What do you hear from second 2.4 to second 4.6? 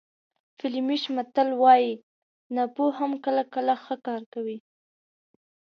ناپوه هم کله کله ښه کار کوي.